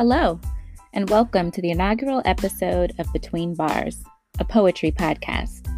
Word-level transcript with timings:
Hello, 0.00 0.40
and 0.94 1.10
welcome 1.10 1.50
to 1.50 1.60
the 1.60 1.72
inaugural 1.72 2.22
episode 2.24 2.94
of 2.98 3.12
Between 3.12 3.54
Bars, 3.54 4.02
a 4.38 4.46
poetry 4.46 4.90
podcast. 4.90 5.68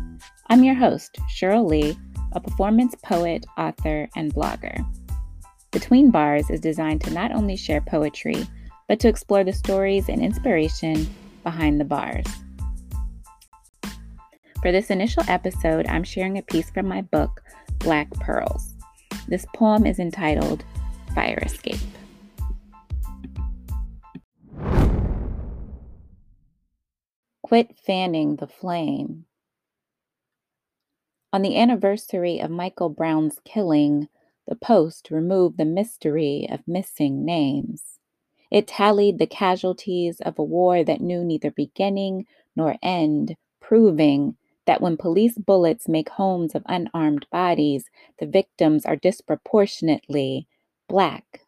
I'm 0.49 0.63
your 0.63 0.77
host, 0.77 1.19
Cheryl 1.29 1.69
Lee, 1.69 1.99
a 2.31 2.39
performance 2.39 2.95
poet, 3.03 3.45
author, 3.59 4.09
and 4.15 4.33
blogger. 4.33 4.87
Between 5.73 6.13
Bars 6.13 6.51
is 6.51 6.61
designed 6.61 7.01
to 7.01 7.13
not 7.13 7.33
only 7.33 7.57
share 7.57 7.81
poetry, 7.81 8.47
but 8.89 9.01
to 9.01 9.09
explore 9.09 9.43
the 9.43 9.53
stories 9.53 10.09
and 10.09 10.23
inspiration 10.23 11.13
behind 11.43 11.81
the 11.81 11.85
bars. 11.85 12.27
For 14.63 14.71
this 14.71 14.91
initial 14.91 15.25
episode, 15.27 15.89
I'm 15.89 16.05
sharing 16.05 16.39
a 16.39 16.43
piece 16.43 16.71
from 16.71 16.87
my 16.87 17.01
book, 17.01 17.43
Black 17.81 18.09
Pearls. 18.21 18.73
This 19.27 19.47
poem 19.53 19.85
is 19.85 19.99
entitled 19.99 20.63
Fire 21.13 21.43
Escape. 21.45 21.81
Quit 27.53 27.77
fanning 27.77 28.37
the 28.37 28.47
flame. 28.47 29.27
On 31.35 31.43
the 31.43 31.59
anniversary 31.59 32.39
of 32.39 32.51
Michael 32.51 32.89
Brown's 32.89 33.41
killing, 33.45 34.09
the 34.49 34.55
Post 34.55 35.11
removed 35.11 35.59
the 35.59 35.67
mystery 35.67 36.49
of 36.51 36.67
missing 36.67 37.27
names. 37.27 37.99
It 38.51 38.67
tallied 38.67 39.19
the 39.19 39.27
casualties 39.27 40.23
of 40.23 40.39
a 40.39 40.43
war 40.43 40.83
that 40.83 41.03
knew 41.03 41.23
neither 41.23 41.51
beginning 41.51 42.25
nor 42.57 42.77
end, 42.83 43.37
proving 43.61 44.39
that 44.65 44.81
when 44.81 44.97
police 44.97 45.37
bullets 45.37 45.87
make 45.87 46.09
homes 46.09 46.55
of 46.55 46.63
unarmed 46.65 47.27
bodies, 47.31 47.91
the 48.19 48.25
victims 48.25 48.87
are 48.87 48.97
disproportionately 48.97 50.47
black. 50.89 51.43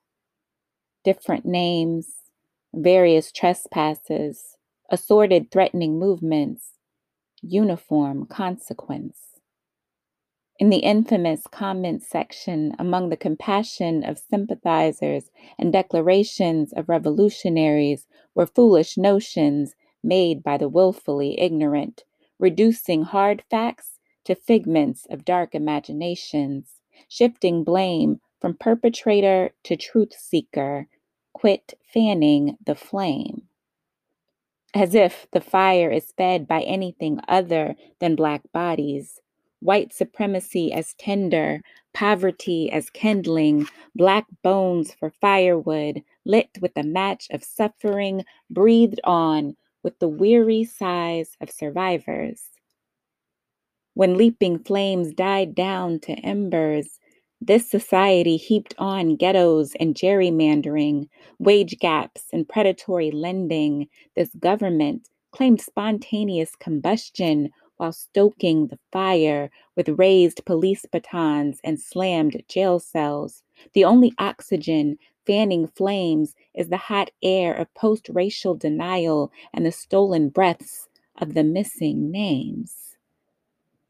Different 1.03 1.47
names, 1.47 2.09
various 2.75 3.33
trespasses, 3.33 4.59
assorted 4.91 5.51
threatening 5.51 5.99
movements, 5.99 6.79
uniform 7.43 8.27
consequence. 8.27 9.41
In 10.59 10.71
the 10.71 10.79
infamous 10.79 11.47
comment 11.49 12.03
section, 12.03 12.77
among 12.79 13.09
the 13.09 13.17
compassion 13.17 14.05
of 14.05 14.21
sympathizers 14.31 15.31
and 15.59 15.73
declarations 15.73 16.73
of 16.73 16.89
revolutionaries, 16.89 18.07
were 18.35 18.47
foolish 18.47 18.97
notions 18.97 19.75
made 20.03 20.45
by 20.45 20.57
the 20.57 20.69
willfully 20.69 21.41
ignorant, 21.41 22.05
reducing 22.39 23.03
hard 23.03 23.43
facts 23.51 23.99
to 24.25 24.35
figments 24.35 25.07
of 25.11 25.25
dark 25.25 25.55
imaginations, 25.55 26.81
shifting 27.09 27.65
blame 27.65 28.21
from 28.41 28.55
perpetrator 28.55 29.51
to 29.65 29.77
truth 29.77 30.13
seeker. 30.17 30.87
Quit 31.33 31.75
fanning 31.93 32.57
the 32.65 32.77
flame 32.77 33.49
as 34.75 34.95
if 34.95 35.27
the 35.33 35.41
fire 35.41 35.91
is 35.91 36.13
fed 36.17 36.49
by 36.49 36.63
anything 36.63 37.21
other 37.29 37.77
than 38.01 38.17
black 38.17 38.43
bodies. 38.53 39.21
White 39.61 39.95
supremacy 39.95 40.73
as 40.73 40.95
tinder, 40.99 41.61
poverty 41.95 42.71
as 42.71 42.91
kindling, 42.91 43.67
black 43.95 44.27
bones 44.43 44.93
for 44.93 45.11
firewood, 45.21 46.03
lit 46.27 46.51
with 46.61 46.73
a 46.77 46.83
match 46.83 47.29
of 47.31 47.45
suffering, 47.45 48.25
breathed 48.51 49.01
on 49.05 49.57
with 49.83 49.99
the 50.01 50.09
weary 50.09 50.65
sighs 50.65 51.37
of 51.41 51.51
survivors. 51.51 52.43
When 53.95 54.17
leaping 54.17 54.59
flames 54.59 55.15
died 55.15 55.55
down 55.55 56.01
to 56.01 56.13
embers, 56.15 56.99
this 57.47 57.69
society 57.71 58.37
heaped 58.37 58.75
on 58.79 59.17
ghettos 59.17 59.75
and 59.79 59.95
gerrymandering, 59.95 61.09
wage 61.39 61.79
gaps 61.79 62.25
and 62.33 62.49
predatory 62.49 63.11
lending. 63.11 63.89
This 64.17 64.31
government 64.39 65.09
claimed 65.31 65.61
spontaneous 65.61 66.57
combustion 66.57 67.51
while 67.77 67.93
stoking 67.93 68.69
the 68.69 68.79
fire 68.93 69.51
with 69.77 69.89
raised 69.91 70.45
police 70.47 70.87
batons 70.91 71.61
and 71.65 71.81
slammed 71.81 72.43
jail 72.49 72.79
cells. 72.79 73.43
The 73.75 73.85
only 73.85 74.13
oxygen 74.19 74.97
fanning 75.27 75.67
flames 75.67 76.35
is 76.55 76.69
the 76.69 76.77
hot 76.77 77.11
air 77.23 77.53
of 77.53 77.73
post 77.75 78.09
racial 78.09 78.55
denial 78.55 79.33
and 79.53 79.67
the 79.67 79.73
stolen 79.73 80.29
breaths 80.29 80.89
of 81.21 81.35
the 81.35 81.45
missing 81.45 82.11
names. 82.11 82.84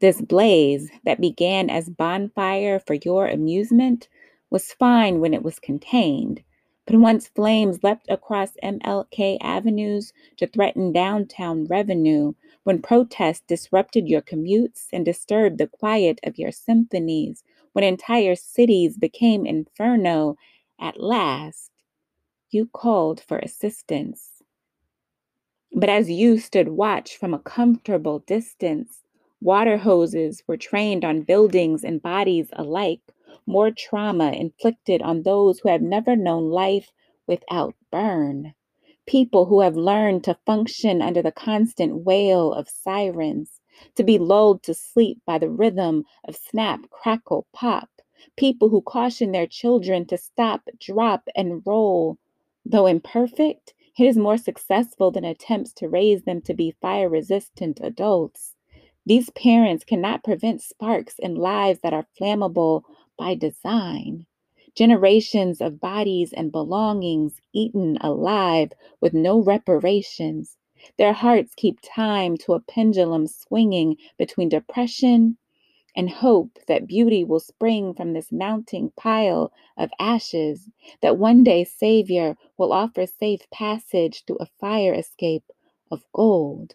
This 0.05 0.21
blaze 0.21 0.91
that 1.03 1.19
began 1.19 1.67
as 1.67 1.89
bonfire 1.89 2.77
for 2.77 2.93
your 2.93 3.25
amusement 3.25 4.07
was 4.51 4.71
fine 4.71 5.19
when 5.19 5.33
it 5.33 5.41
was 5.41 5.57
contained, 5.57 6.43
but 6.85 6.95
once 6.97 7.27
flames 7.29 7.83
leapt 7.83 8.05
across 8.07 8.51
MLK 8.61 9.39
avenues 9.41 10.13
to 10.37 10.45
threaten 10.45 10.91
downtown 10.91 11.65
revenue, 11.65 12.33
when 12.65 12.83
protests 12.83 13.41
disrupted 13.47 14.07
your 14.07 14.21
commutes 14.21 14.89
and 14.93 15.05
disturbed 15.05 15.57
the 15.57 15.65
quiet 15.65 16.19
of 16.23 16.37
your 16.37 16.51
symphonies, 16.51 17.43
when 17.73 17.83
entire 17.83 18.35
cities 18.35 18.99
became 18.99 19.47
inferno, 19.47 20.37
at 20.79 20.99
last 20.99 21.71
you 22.51 22.67
called 22.67 23.21
for 23.21 23.39
assistance. 23.39 24.43
But 25.73 25.89
as 25.89 26.11
you 26.11 26.37
stood 26.37 26.67
watch 26.69 27.17
from 27.17 27.33
a 27.33 27.39
comfortable 27.39 28.19
distance, 28.19 29.01
Water 29.45 29.77
hoses 29.77 30.41
were 30.47 30.57
trained 30.57 31.05
on 31.05 31.21
buildings 31.21 31.83
and 31.83 32.01
bodies 32.01 32.49
alike, 32.53 33.13
more 33.45 33.69
trauma 33.69 34.31
inflicted 34.31 35.03
on 35.03 35.21
those 35.21 35.59
who 35.59 35.69
have 35.69 35.83
never 35.83 36.15
known 36.15 36.49
life 36.49 36.91
without 37.27 37.75
burn. 37.91 38.55
People 39.05 39.45
who 39.45 39.59
have 39.59 39.77
learned 39.77 40.23
to 40.23 40.39
function 40.47 40.99
under 40.99 41.21
the 41.21 41.31
constant 41.31 41.97
wail 42.03 42.53
of 42.53 42.67
sirens, 42.67 43.61
to 43.93 44.03
be 44.03 44.17
lulled 44.17 44.63
to 44.63 44.73
sleep 44.73 45.21
by 45.27 45.37
the 45.37 45.51
rhythm 45.51 46.05
of 46.27 46.35
snap, 46.35 46.89
crackle, 46.89 47.45
pop. 47.53 48.01
People 48.37 48.69
who 48.69 48.81
caution 48.81 49.31
their 49.31 49.45
children 49.45 50.07
to 50.07 50.17
stop, 50.17 50.67
drop, 50.79 51.29
and 51.35 51.61
roll. 51.67 52.17
Though 52.65 52.87
imperfect, 52.87 53.75
it 53.95 54.07
is 54.07 54.17
more 54.17 54.37
successful 54.37 55.11
than 55.11 55.23
attempts 55.23 55.71
to 55.73 55.87
raise 55.87 56.23
them 56.23 56.41
to 56.41 56.55
be 56.55 56.71
fire 56.81 57.09
resistant 57.09 57.79
adults. 57.83 58.54
These 59.07 59.29
parents 59.31 59.83
cannot 59.83 60.23
prevent 60.23 60.61
sparks 60.61 61.19
in 61.19 61.35
lives 61.35 61.79
that 61.81 61.93
are 61.93 62.07
flammable 62.19 62.83
by 63.17 63.35
design. 63.35 64.25
Generations 64.73 65.61
of 65.61 65.79
bodies 65.79 66.33
and 66.33 66.51
belongings 66.51 67.39
eaten 67.53 67.97
alive 68.01 68.73
with 69.01 69.13
no 69.13 69.41
reparations. 69.41 70.57
Their 70.97 71.13
hearts 71.13 71.53
keep 71.55 71.79
time 71.81 72.35
to 72.37 72.53
a 72.53 72.59
pendulum 72.59 73.27
swinging 73.27 73.97
between 74.17 74.49
depression 74.49 75.37
and 75.95 76.09
hope 76.09 76.59
that 76.67 76.87
beauty 76.87 77.23
will 77.23 77.39
spring 77.39 77.93
from 77.93 78.13
this 78.13 78.31
mounting 78.31 78.91
pile 78.97 79.53
of 79.77 79.91
ashes, 79.99 80.67
that 81.01 81.17
one 81.17 81.43
day 81.43 81.63
Savior 81.63 82.35
will 82.57 82.73
offer 82.73 83.05
safe 83.05 83.49
passage 83.51 84.25
through 84.25 84.39
a 84.39 84.49
fire 84.59 84.93
escape 84.93 85.45
of 85.91 86.03
gold. 86.11 86.73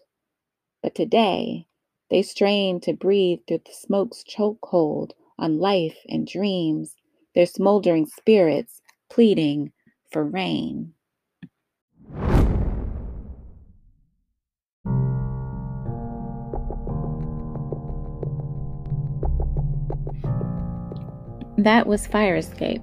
But 0.81 0.95
today, 0.95 1.67
they 2.11 2.21
strain 2.21 2.79
to 2.81 2.93
breathe 2.93 3.39
through 3.47 3.61
the 3.65 3.71
smoke's 3.73 4.21
chokehold 4.23 5.11
on 5.39 5.57
life 5.57 5.97
and 6.09 6.27
dreams, 6.27 6.97
their 7.33 7.45
smoldering 7.45 8.05
spirits 8.05 8.81
pleading 9.09 9.71
for 10.11 10.25
rain. 10.25 10.93
That 21.57 21.87
was 21.87 22.07
Fire 22.07 22.35
Escape. 22.35 22.81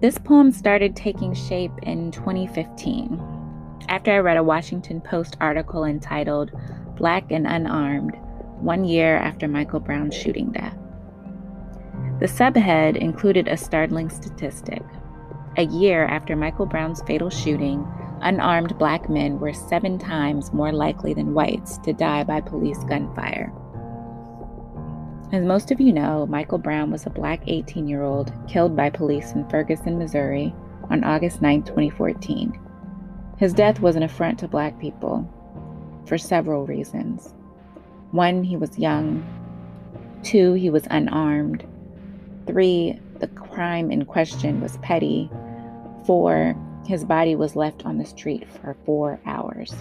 This 0.00 0.18
poem 0.18 0.50
started 0.50 0.96
taking 0.96 1.32
shape 1.32 1.70
in 1.82 2.10
2015 2.10 3.22
after 3.88 4.10
I 4.10 4.18
read 4.18 4.36
a 4.36 4.42
Washington 4.42 5.00
Post 5.00 5.36
article 5.40 5.84
entitled 5.84 6.50
black 7.02 7.32
and 7.32 7.48
unarmed, 7.48 8.16
one 8.60 8.84
year 8.84 9.16
after 9.16 9.48
Michael 9.48 9.80
Brown's 9.80 10.14
shooting 10.14 10.52
death. 10.52 10.78
The 12.20 12.26
subhead 12.26 12.96
included 12.96 13.48
a 13.48 13.56
startling 13.56 14.08
statistic. 14.08 14.84
A 15.56 15.64
year 15.64 16.04
after 16.04 16.36
Michael 16.36 16.66
Brown's 16.66 17.02
fatal 17.02 17.28
shooting, 17.28 17.84
unarmed 18.20 18.78
black 18.78 19.10
men 19.10 19.40
were 19.40 19.52
seven 19.52 19.98
times 19.98 20.52
more 20.52 20.70
likely 20.70 21.12
than 21.12 21.34
whites 21.34 21.76
to 21.78 21.92
die 21.92 22.22
by 22.22 22.40
police 22.40 22.78
gunfire. 22.84 23.52
As 25.32 25.44
most 25.44 25.72
of 25.72 25.80
you 25.80 25.92
know, 25.92 26.24
Michael 26.26 26.58
Brown 26.58 26.92
was 26.92 27.04
a 27.04 27.10
black 27.10 27.42
18 27.48 27.88
year 27.88 28.04
old 28.04 28.32
killed 28.46 28.76
by 28.76 28.90
police 28.90 29.32
in 29.32 29.48
Ferguson, 29.48 29.98
Missouri 29.98 30.54
on 30.88 31.02
August 31.02 31.42
9, 31.42 31.64
2014. 31.64 32.60
His 33.38 33.52
death 33.52 33.80
was 33.80 33.96
an 33.96 34.04
affront 34.04 34.38
to 34.38 34.46
black 34.46 34.78
people, 34.78 35.28
for 36.06 36.18
several 36.18 36.66
reasons. 36.66 37.32
One, 38.10 38.44
he 38.44 38.56
was 38.56 38.78
young. 38.78 39.24
Two, 40.22 40.52
he 40.54 40.70
was 40.70 40.86
unarmed. 40.90 41.66
Three, 42.46 42.98
the 43.20 43.28
crime 43.28 43.90
in 43.90 44.04
question 44.04 44.60
was 44.60 44.76
petty. 44.78 45.30
Four, 46.06 46.56
His 46.86 47.04
body 47.04 47.36
was 47.36 47.54
left 47.54 47.86
on 47.86 47.98
the 47.98 48.04
street 48.04 48.48
for 48.48 48.76
four 48.84 49.20
hours. 49.24 49.72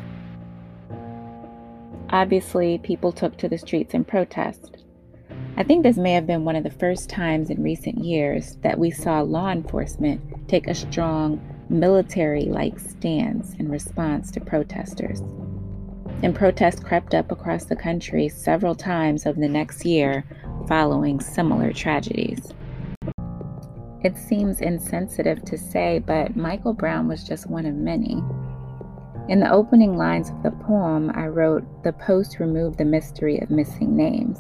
Obviously, 2.10 2.78
people 2.78 3.12
took 3.12 3.38
to 3.38 3.50
the 3.50 3.58
streets 3.58 3.94
in 3.94 4.04
protest. 4.04 4.78
I 5.58 5.64
think 5.64 5.84
this 5.84 5.98
may 5.98 6.14
have 6.14 6.28
been 6.28 6.46
one 6.46 6.56
of 6.56 6.64
the 6.64 6.70
first 6.70 7.10
times 7.10 7.50
in 7.50 7.64
recent 7.64 8.04
years 8.04 8.58
that 8.62 8.78
we 8.78 8.92
saw 8.92 9.22
law 9.22 9.50
enforcement 9.50 10.22
take 10.48 10.68
a 10.68 10.76
strong 10.76 11.42
military 11.70 12.46
like 12.46 12.80
stance 12.80 13.54
in 13.56 13.70
response 13.70 14.30
to 14.32 14.42
protesters. 14.42 15.22
And 16.24 16.36
protests 16.36 16.80
crept 16.80 17.14
up 17.14 17.32
across 17.32 17.66
the 17.66 17.76
country 17.76 18.30
several 18.30 18.76
times 18.76 19.26
over 19.26 19.40
the 19.40 19.50
next 19.50 19.86
year 19.86 20.24
following 20.68 21.20
similar 21.20 21.74
tragedies. 21.74 22.54
It 24.04 24.18
seems 24.18 24.62
insensitive 24.62 25.44
to 25.46 25.58
say, 25.58 26.00
but 26.00 26.36
Michael 26.36 26.74
Brown 26.74 27.08
was 27.08 27.24
just 27.24 27.50
one 27.50 27.66
of 27.66 27.76
many. 27.76 28.24
In 29.30 29.40
the 29.40 29.52
opening 29.52 29.96
lines 29.96 30.30
of 30.30 30.42
the 30.44 30.52
poem, 30.52 31.12
I 31.14 31.28
wrote, 31.28 31.64
The 31.84 31.94
post 31.94 32.40
removed 32.40 32.78
the 32.78 32.86
mystery 32.86 33.40
of 33.40 33.52
missing 33.52 33.96
names. 33.96 34.40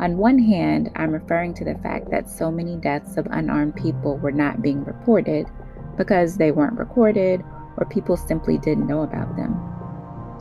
On 0.00 0.18
one 0.18 0.38
hand, 0.38 0.90
I'm 0.96 1.12
referring 1.12 1.54
to 1.54 1.64
the 1.64 1.76
fact 1.76 2.10
that 2.10 2.28
so 2.28 2.50
many 2.50 2.76
deaths 2.76 3.16
of 3.16 3.26
unarmed 3.30 3.76
people 3.76 4.18
were 4.18 4.32
not 4.32 4.60
being 4.60 4.84
reported 4.84 5.46
because 5.96 6.36
they 6.36 6.52
weren't 6.52 6.78
recorded 6.78 7.42
or 7.76 7.86
people 7.86 8.16
simply 8.16 8.58
didn't 8.58 8.86
know 8.86 9.02
about 9.02 9.34
them. 9.36 9.73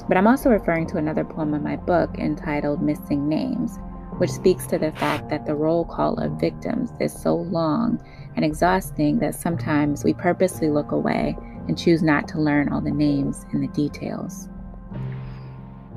But 0.08 0.18
I'm 0.18 0.28
also 0.28 0.50
referring 0.50 0.88
to 0.88 0.98
another 0.98 1.24
poem 1.24 1.54
in 1.54 1.64
my 1.64 1.76
book 1.76 2.18
entitled 2.18 2.82
Missing 2.82 3.28
Names, 3.28 3.80
which 4.18 4.30
speaks 4.30 4.68
to 4.68 4.78
the 4.78 4.92
fact 4.94 5.30
that 5.30 5.46
the 5.46 5.56
roll 5.56 5.86
call 5.86 6.16
of 6.16 6.40
victims 6.40 6.92
is 7.00 7.14
so 7.14 7.36
long 7.36 8.04
and 8.36 8.44
exhausting 8.44 9.20
that 9.20 9.36
sometimes 9.36 10.04
we 10.04 10.14
purposely 10.14 10.70
look 10.70 10.92
away 10.92 11.38
and 11.68 11.78
choose 11.78 12.04
not 12.04 12.28
to 12.28 12.42
learn 12.42 12.70
all 12.70 12.82
the 12.82 12.92
names 12.92 13.46
and 13.52 13.64
the 13.64 13.68
details. 13.68 14.50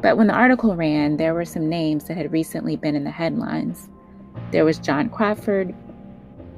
But 0.00 0.16
when 0.16 0.28
the 0.28 0.34
article 0.34 0.76
ran, 0.76 1.16
there 1.16 1.34
were 1.34 1.44
some 1.44 1.69
names 1.69 2.04
that 2.04 2.16
had 2.16 2.32
recently 2.32 2.76
been 2.76 2.94
in 2.94 3.04
the 3.04 3.10
headlines. 3.10 3.88
There 4.52 4.64
was 4.64 4.78
John 4.78 5.08
Crawford, 5.08 5.75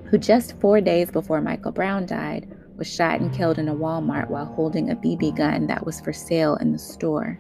who 0.05 0.19
just 0.19 0.59
four 0.61 0.81
days 0.81 1.11
before 1.11 1.41
Michael 1.41 1.73
Brown 1.73 2.05
died 2.05 2.55
was 2.79 2.87
shot 2.87 3.21
and 3.21 3.35
killed 3.35 3.59
in 3.59 3.69
a 3.69 3.75
Walmart 3.75 4.31
while 4.31 4.47
holding 4.47 4.91
a 4.91 4.97
BB 4.97 5.37
gun 5.37 5.67
that 5.67 5.85
was 5.85 6.01
for 6.01 6.13
sale 6.13 6.55
in 6.57 6.73
the 6.73 6.79
store. 6.79 7.39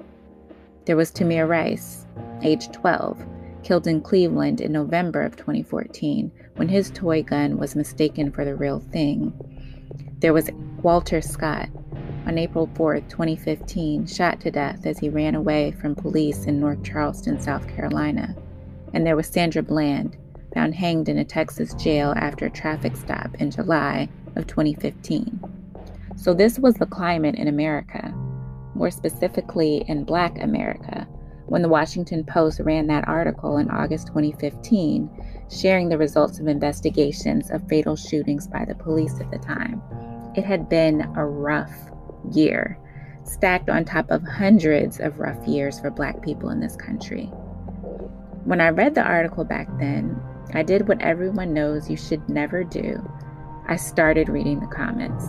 There 0.84 0.96
was 0.96 1.12
Tamir 1.12 1.48
Rice, 1.48 2.06
age 2.42 2.70
12, 2.72 3.24
killed 3.62 3.86
in 3.86 4.00
Cleveland 4.00 4.60
in 4.60 4.72
November 4.72 5.22
of 5.22 5.36
2014 5.36 6.30
when 6.56 6.68
his 6.68 6.90
toy 6.90 7.22
gun 7.22 7.56
was 7.56 7.76
mistaken 7.76 8.32
for 8.32 8.44
the 8.44 8.56
real 8.56 8.80
thing. 8.80 9.32
There 10.18 10.32
was 10.32 10.50
Walter 10.82 11.20
Scott, 11.20 11.68
on 12.26 12.36
April 12.36 12.68
4, 12.74 13.00
2015, 13.02 14.06
shot 14.06 14.40
to 14.40 14.50
death 14.50 14.84
as 14.84 14.98
he 14.98 15.08
ran 15.08 15.34
away 15.34 15.70
from 15.72 15.94
police 15.94 16.44
in 16.44 16.60
North 16.60 16.82
Charleston, 16.82 17.40
South 17.40 17.66
Carolina. 17.68 18.34
And 18.92 19.06
there 19.06 19.16
was 19.16 19.28
Sandra 19.28 19.62
Bland, 19.62 20.16
found 20.52 20.74
hanged 20.74 21.08
in 21.08 21.18
a 21.18 21.24
Texas 21.24 21.72
jail 21.74 22.12
after 22.16 22.46
a 22.46 22.50
traffic 22.50 22.96
stop 22.96 23.34
in 23.36 23.50
July 23.50 24.08
of 24.38 24.46
2015. 24.46 25.40
So, 26.16 26.34
this 26.34 26.58
was 26.58 26.74
the 26.74 26.86
climate 26.86 27.34
in 27.34 27.48
America, 27.48 28.12
more 28.74 28.90
specifically 28.90 29.84
in 29.88 30.04
Black 30.04 30.40
America, 30.40 31.06
when 31.46 31.62
the 31.62 31.68
Washington 31.68 32.24
Post 32.24 32.60
ran 32.60 32.86
that 32.88 33.08
article 33.08 33.56
in 33.58 33.70
August 33.70 34.08
2015, 34.08 35.08
sharing 35.50 35.88
the 35.88 35.98
results 35.98 36.38
of 36.38 36.46
investigations 36.46 37.50
of 37.50 37.66
fatal 37.68 37.96
shootings 37.96 38.46
by 38.46 38.64
the 38.64 38.74
police 38.74 39.20
at 39.20 39.30
the 39.30 39.38
time. 39.38 39.82
It 40.34 40.44
had 40.44 40.68
been 40.68 41.02
a 41.16 41.24
rough 41.24 41.72
year, 42.32 42.78
stacked 43.24 43.70
on 43.70 43.84
top 43.84 44.10
of 44.10 44.22
hundreds 44.22 45.00
of 45.00 45.18
rough 45.18 45.46
years 45.46 45.80
for 45.80 45.90
Black 45.90 46.22
people 46.22 46.50
in 46.50 46.60
this 46.60 46.76
country. 46.76 47.26
When 48.44 48.60
I 48.60 48.70
read 48.70 48.94
the 48.94 49.02
article 49.02 49.44
back 49.44 49.68
then, 49.78 50.20
I 50.54 50.62
did 50.62 50.88
what 50.88 51.02
everyone 51.02 51.52
knows 51.52 51.90
you 51.90 51.96
should 51.96 52.26
never 52.28 52.64
do. 52.64 53.02
I 53.68 53.76
started 53.76 54.30
reading 54.30 54.60
the 54.60 54.66
comments. 54.66 55.26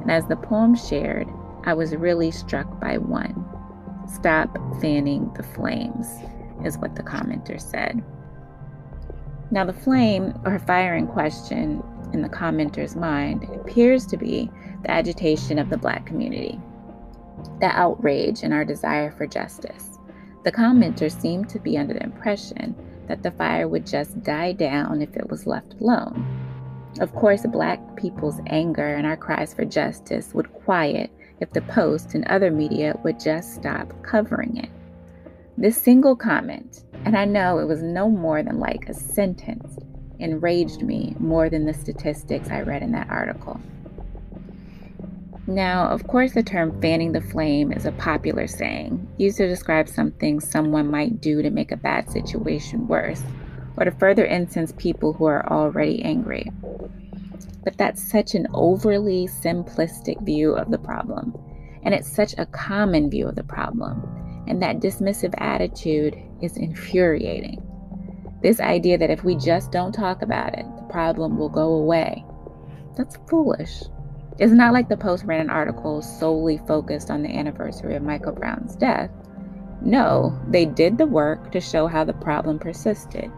And 0.00 0.10
as 0.10 0.26
the 0.26 0.36
poem 0.36 0.74
shared, 0.74 1.28
I 1.64 1.74
was 1.74 1.94
really 1.94 2.30
struck 2.30 2.80
by 2.80 2.96
one. 2.96 3.44
Stop 4.08 4.56
fanning 4.80 5.30
the 5.34 5.42
flames, 5.42 6.06
is 6.64 6.78
what 6.78 6.94
the 6.94 7.02
commenter 7.02 7.60
said. 7.60 8.02
Now, 9.50 9.64
the 9.64 9.72
flame 9.72 10.32
or 10.44 10.58
fire 10.58 10.94
in 10.94 11.06
question 11.06 11.82
in 12.12 12.22
the 12.22 12.28
commenter's 12.28 12.96
mind 12.96 13.44
appears 13.54 14.06
to 14.06 14.16
be 14.16 14.50
the 14.82 14.90
agitation 14.90 15.58
of 15.58 15.68
the 15.68 15.76
Black 15.76 16.06
community, 16.06 16.58
the 17.60 17.66
outrage 17.66 18.42
and 18.42 18.54
our 18.54 18.64
desire 18.64 19.10
for 19.10 19.26
justice. 19.26 19.98
The 20.44 20.52
commenter 20.52 21.10
seemed 21.10 21.48
to 21.50 21.58
be 21.58 21.76
under 21.76 21.94
the 21.94 22.02
impression 22.02 22.74
that 23.06 23.22
the 23.22 23.32
fire 23.32 23.68
would 23.68 23.86
just 23.86 24.22
die 24.22 24.52
down 24.52 25.02
if 25.02 25.16
it 25.16 25.28
was 25.28 25.46
left 25.46 25.74
alone. 25.80 26.45
Of 26.98 27.14
course, 27.14 27.44
Black 27.46 27.96
people's 27.96 28.40
anger 28.46 28.94
and 28.94 29.06
our 29.06 29.16
cries 29.16 29.52
for 29.52 29.64
justice 29.64 30.32
would 30.32 30.52
quiet 30.52 31.10
if 31.40 31.52
the 31.52 31.60
Post 31.62 32.14
and 32.14 32.26
other 32.26 32.50
media 32.50 32.98
would 33.04 33.20
just 33.20 33.54
stop 33.54 33.92
covering 34.02 34.56
it. 34.56 34.70
This 35.58 35.76
single 35.76 36.16
comment, 36.16 36.84
and 37.04 37.16
I 37.16 37.26
know 37.26 37.58
it 37.58 37.66
was 37.66 37.82
no 37.82 38.08
more 38.08 38.42
than 38.42 38.58
like 38.58 38.88
a 38.88 38.94
sentence, 38.94 39.78
enraged 40.18 40.82
me 40.82 41.14
more 41.18 41.50
than 41.50 41.66
the 41.66 41.74
statistics 41.74 42.48
I 42.48 42.62
read 42.62 42.82
in 42.82 42.92
that 42.92 43.10
article. 43.10 43.60
Now, 45.46 45.88
of 45.88 46.06
course, 46.08 46.32
the 46.32 46.42
term 46.42 46.80
fanning 46.80 47.12
the 47.12 47.20
flame 47.20 47.72
is 47.72 47.84
a 47.84 47.92
popular 47.92 48.46
saying, 48.46 49.06
used 49.16 49.36
to 49.36 49.46
describe 49.46 49.88
something 49.88 50.40
someone 50.40 50.90
might 50.90 51.20
do 51.20 51.42
to 51.42 51.50
make 51.50 51.72
a 51.72 51.76
bad 51.76 52.10
situation 52.10 52.88
worse, 52.88 53.22
or 53.76 53.84
to 53.84 53.90
further 53.90 54.24
incense 54.24 54.72
people 54.76 55.12
who 55.12 55.24
are 55.24 55.48
already 55.50 56.02
angry. 56.02 56.50
But 57.64 57.78
that's 57.78 58.10
such 58.10 58.34
an 58.34 58.46
overly 58.54 59.26
simplistic 59.26 60.24
view 60.24 60.54
of 60.54 60.70
the 60.70 60.78
problem, 60.78 61.36
and 61.82 61.94
it's 61.94 62.10
such 62.10 62.34
a 62.38 62.46
common 62.46 63.10
view 63.10 63.28
of 63.28 63.34
the 63.34 63.44
problem, 63.44 64.44
and 64.46 64.62
that 64.62 64.80
dismissive 64.80 65.34
attitude 65.38 66.16
is 66.40 66.56
infuriating. 66.56 67.62
This 68.42 68.60
idea 68.60 68.98
that 68.98 69.10
if 69.10 69.24
we 69.24 69.34
just 69.34 69.72
don't 69.72 69.92
talk 69.92 70.22
about 70.22 70.56
it, 70.56 70.64
the 70.76 70.86
problem 70.88 71.38
will 71.38 71.48
go 71.48 71.72
away. 71.72 72.24
That's 72.96 73.18
foolish. 73.28 73.82
It's 74.38 74.52
not 74.52 74.72
like 74.72 74.88
the 74.88 74.96
Post 74.96 75.24
ran 75.24 75.40
an 75.40 75.50
article 75.50 76.02
solely 76.02 76.58
focused 76.68 77.10
on 77.10 77.22
the 77.22 77.34
anniversary 77.34 77.96
of 77.96 78.02
Michael 78.02 78.32
Brown's 78.32 78.76
death. 78.76 79.10
No, 79.80 80.38
they 80.48 80.66
did 80.66 80.98
the 80.98 81.06
work 81.06 81.50
to 81.52 81.60
show 81.60 81.86
how 81.86 82.04
the 82.04 82.12
problem 82.12 82.58
persisted. 82.58 83.30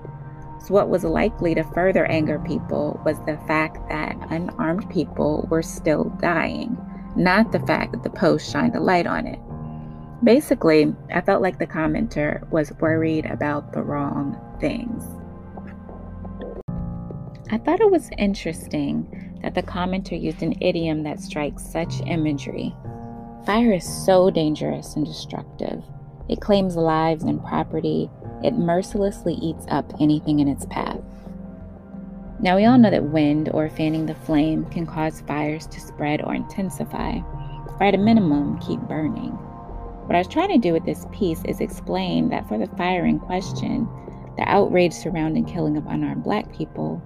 So, 0.60 0.74
what 0.74 0.88
was 0.88 1.04
likely 1.04 1.54
to 1.54 1.62
further 1.62 2.04
anger 2.06 2.38
people 2.40 3.00
was 3.04 3.18
the 3.20 3.38
fact 3.46 3.88
that 3.88 4.16
unarmed 4.30 4.90
people 4.90 5.46
were 5.50 5.62
still 5.62 6.04
dying, 6.20 6.76
not 7.16 7.52
the 7.52 7.60
fact 7.60 7.92
that 7.92 8.02
the 8.02 8.10
Post 8.10 8.50
shined 8.50 8.74
a 8.74 8.80
light 8.80 9.06
on 9.06 9.26
it. 9.26 9.38
Basically, 10.24 10.94
I 11.14 11.20
felt 11.20 11.42
like 11.42 11.58
the 11.58 11.66
commenter 11.66 12.48
was 12.50 12.72
worried 12.80 13.26
about 13.26 13.72
the 13.72 13.82
wrong 13.82 14.36
things. 14.60 15.04
I 17.50 17.58
thought 17.58 17.80
it 17.80 17.90
was 17.90 18.10
interesting 18.18 19.38
that 19.42 19.54
the 19.54 19.62
commenter 19.62 20.20
used 20.20 20.42
an 20.42 20.60
idiom 20.60 21.04
that 21.04 21.20
strikes 21.20 21.64
such 21.64 22.00
imagery. 22.06 22.74
Fire 23.46 23.72
is 23.72 24.04
so 24.04 24.28
dangerous 24.30 24.96
and 24.96 25.06
destructive. 25.06 25.82
It 26.28 26.40
claims 26.40 26.76
lives 26.76 27.22
and 27.22 27.42
property. 27.42 28.10
It 28.42 28.54
mercilessly 28.54 29.35
eats 29.35 29.66
up 29.68 29.92
anything 30.00 30.40
in 30.40 30.49
its 30.49 30.66
path. 30.66 31.00
Now, 32.40 32.57
we 32.57 32.64
all 32.64 32.78
know 32.78 32.90
that 32.90 33.11
wind 33.11 33.50
or 33.52 33.68
fanning 33.68 34.07
the 34.07 34.14
flame 34.14 34.64
can 34.66 34.87
cause 34.87 35.23
fires 35.23 35.66
to 35.66 35.80
spread 35.80 36.23
or 36.23 36.35
intensify, 36.35 37.18
or 37.80 37.83
at 37.83 37.95
a 37.95 37.99
minimum, 37.99 38.61
keep 38.61 38.80
burning. 38.83 39.33
What 39.33 40.14
I 40.14 40.18
was 40.18 40.28
trying 40.28 40.50
to 40.50 40.59
do 40.59 40.73
with 40.73 40.85
this 40.85 41.04
piece 41.12 41.42
is 41.45 41.61
explain 41.61 42.28
that 42.28 42.47
for 42.49 42.57
the 42.57 42.68
fire 42.76 43.04
in 43.04 43.18
question, 43.18 43.88
the 44.37 44.49
outrage 44.49 44.92
surrounding 44.92 45.45
killing 45.45 45.76
of 45.76 45.87
unarmed 45.87 46.23
black 46.23 46.52
people, 46.57 47.02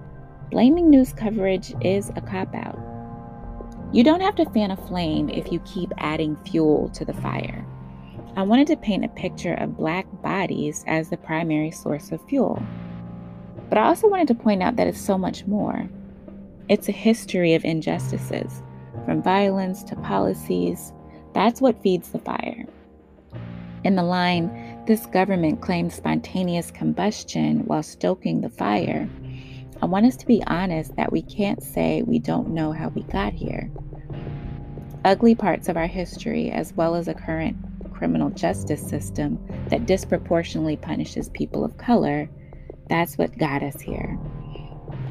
blaming 0.51 0.91
news 0.91 1.13
coverage 1.13 1.73
is 1.81 2.11
a 2.15 2.21
cop 2.21 2.53
out. 2.53 2.77
You 3.91 4.03
don't 4.03 4.21
have 4.21 4.35
to 4.35 4.45
fan 4.51 4.69
a 4.69 4.77
flame 4.77 5.29
if 5.29 5.51
you 5.51 5.59
keep 5.61 5.91
adding 5.97 6.35
fuel 6.45 6.89
to 6.89 7.03
the 7.03 7.13
fire. 7.13 7.65
I 8.35 8.41
wanted 8.41 8.67
to 8.67 8.77
paint 8.77 9.05
a 9.05 9.09
picture 9.09 9.53
of 9.53 9.77
black 9.77 10.07
bodies 10.23 10.83
as 10.87 11.09
the 11.09 11.17
primary 11.17 11.71
source 11.71 12.11
of 12.11 12.19
fuel. 12.27 12.61
But 13.69 13.77
I 13.77 13.85
also 13.85 14.07
wanted 14.07 14.27
to 14.29 14.35
point 14.35 14.63
out 14.63 14.75
that 14.77 14.87
it's 14.87 14.99
so 14.99 15.17
much 15.17 15.45
more. 15.45 15.87
It's 16.67 16.89
a 16.89 16.93
history 16.93 17.53
of 17.53 17.63
injustices, 17.63 18.63
from 19.05 19.21
violence 19.21 19.83
to 19.83 19.95
policies. 19.97 20.93
That's 21.33 21.61
what 21.61 21.81
feeds 21.83 22.09
the 22.09 22.19
fire. 22.19 22.65
In 23.83 23.95
the 23.95 24.03
line, 24.03 24.83
this 24.87 25.05
government 25.07 25.61
claims 25.61 25.93
spontaneous 25.93 26.71
combustion 26.71 27.65
while 27.65 27.83
stoking 27.83 28.41
the 28.41 28.49
fire. 28.49 29.07
I 29.81 29.85
want 29.85 30.05
us 30.05 30.15
to 30.17 30.25
be 30.25 30.43
honest 30.47 30.95
that 30.95 31.11
we 31.11 31.21
can't 31.21 31.61
say 31.61 32.01
we 32.01 32.17
don't 32.17 32.49
know 32.49 32.71
how 32.71 32.87
we 32.89 33.03
got 33.03 33.33
here. 33.33 33.69
ugly 35.05 35.35
parts 35.35 35.69
of 35.69 35.77
our 35.77 35.87
history, 35.87 36.51
as 36.51 36.73
well 36.73 36.95
as 36.95 37.07
a 37.07 37.13
current 37.13 37.57
criminal 38.03 38.29
justice 38.31 38.85
system 38.85 39.39
that 39.69 39.85
disproportionately 39.85 40.75
punishes 40.75 41.29
people 41.29 41.63
of 41.63 41.77
color, 41.77 42.29
that's 42.89 43.17
what 43.17 43.37
got 43.37 43.63
us 43.63 43.79
here. 43.79 44.19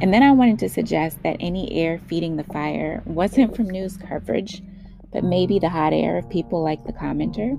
And 0.03 0.13
then 0.13 0.23
I 0.23 0.31
wanted 0.33 0.59
to 0.59 0.69
suggest 0.69 1.23
that 1.23 1.39
any 1.41 1.73
air 1.73 1.99
feeding 2.07 2.37
the 2.37 2.45
fire 2.45 3.03
wasn't 3.07 3.57
from 3.57 3.71
news 3.71 3.97
coverage, 3.97 4.63
but 5.11 5.25
maybe 5.25 5.59
the 5.59 5.71
hot 5.71 5.95
air 5.95 6.19
of 6.19 6.29
people 6.29 6.63
like 6.63 6.85
the 6.85 6.93
commenter, 6.93 7.59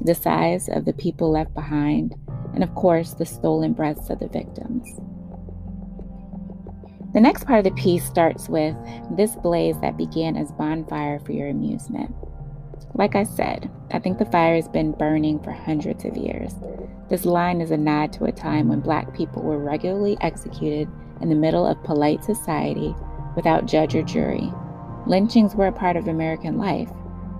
the 0.00 0.14
sighs 0.14 0.70
of 0.70 0.86
the 0.86 0.94
people 0.94 1.30
left 1.30 1.52
behind, 1.52 2.14
and 2.54 2.64
of 2.64 2.74
course, 2.74 3.12
the 3.12 3.26
stolen 3.26 3.74
breaths 3.74 4.08
of 4.08 4.18
the 4.18 4.28
victims. 4.28 4.88
The 7.12 7.20
next 7.20 7.44
part 7.44 7.58
of 7.58 7.64
the 7.64 7.82
piece 7.82 8.06
starts 8.06 8.48
with 8.48 8.74
this 9.14 9.36
blaze 9.36 9.78
that 9.82 9.98
began 9.98 10.38
as 10.38 10.52
bonfire 10.52 11.18
for 11.18 11.32
your 11.32 11.48
amusement. 11.48 12.14
Like 12.94 13.14
I 13.14 13.24
said, 13.24 13.70
I 13.92 13.98
think 13.98 14.18
the 14.18 14.24
fire 14.26 14.54
has 14.54 14.68
been 14.68 14.92
burning 14.92 15.42
for 15.42 15.52
hundreds 15.52 16.04
of 16.04 16.16
years. 16.16 16.54
This 17.08 17.24
line 17.24 17.60
is 17.60 17.70
a 17.70 17.76
nod 17.76 18.12
to 18.14 18.24
a 18.24 18.32
time 18.32 18.68
when 18.68 18.80
black 18.80 19.14
people 19.14 19.42
were 19.42 19.58
regularly 19.58 20.16
executed 20.20 20.88
in 21.20 21.28
the 21.28 21.34
middle 21.34 21.66
of 21.66 21.82
polite 21.84 22.24
society 22.24 22.94
without 23.36 23.66
judge 23.66 23.94
or 23.94 24.02
jury. 24.02 24.52
Lynchings 25.06 25.54
were 25.54 25.66
a 25.66 25.72
part 25.72 25.96
of 25.96 26.08
American 26.08 26.56
life, 26.56 26.90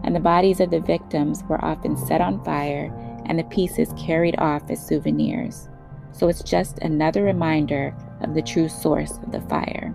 and 0.02 0.14
the 0.14 0.20
bodies 0.20 0.60
of 0.60 0.70
the 0.70 0.80
victims 0.80 1.42
were 1.48 1.64
often 1.64 1.96
set 1.96 2.20
on 2.20 2.44
fire 2.44 2.92
and 3.26 3.38
the 3.38 3.44
pieces 3.44 3.94
carried 3.96 4.38
off 4.38 4.70
as 4.70 4.86
souvenirs. 4.86 5.68
So 6.12 6.28
it's 6.28 6.42
just 6.42 6.78
another 6.78 7.24
reminder 7.24 7.94
of 8.20 8.34
the 8.34 8.42
true 8.42 8.68
source 8.68 9.18
of 9.18 9.32
the 9.32 9.40
fire. 9.42 9.94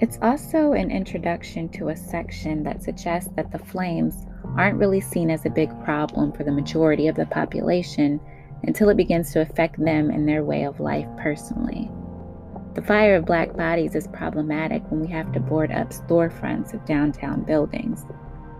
It's 0.00 0.18
also 0.22 0.74
an 0.74 0.92
introduction 0.92 1.68
to 1.70 1.88
a 1.88 1.96
section 1.96 2.62
that 2.62 2.84
suggests 2.84 3.30
that 3.34 3.50
the 3.50 3.58
flames 3.58 4.26
aren't 4.56 4.78
really 4.78 5.00
seen 5.00 5.28
as 5.28 5.44
a 5.44 5.50
big 5.50 5.70
problem 5.82 6.30
for 6.30 6.44
the 6.44 6.52
majority 6.52 7.08
of 7.08 7.16
the 7.16 7.26
population 7.26 8.20
until 8.62 8.90
it 8.90 8.96
begins 8.96 9.32
to 9.32 9.40
affect 9.40 9.84
them 9.84 10.10
and 10.10 10.28
their 10.28 10.44
way 10.44 10.62
of 10.62 10.78
life 10.78 11.08
personally. 11.18 11.90
The 12.74 12.82
fire 12.82 13.16
of 13.16 13.24
black 13.24 13.56
bodies 13.56 13.96
is 13.96 14.06
problematic 14.06 14.88
when 14.88 15.00
we 15.00 15.08
have 15.08 15.32
to 15.32 15.40
board 15.40 15.72
up 15.72 15.90
storefronts 15.90 16.74
of 16.74 16.84
downtown 16.84 17.42
buildings, 17.42 18.06